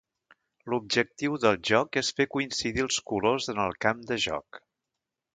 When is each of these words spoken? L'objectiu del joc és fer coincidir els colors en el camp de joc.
L'objectiu 0.73 1.35
del 1.43 1.59
joc 1.69 1.99
és 2.01 2.09
fer 2.19 2.27
coincidir 2.35 2.85
els 2.85 2.97
colors 3.11 3.51
en 3.53 3.61
el 3.65 3.77
camp 3.87 4.01
de 4.13 4.17
joc. 4.25 4.59